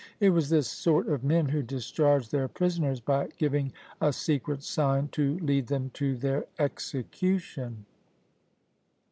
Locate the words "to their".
5.93-6.45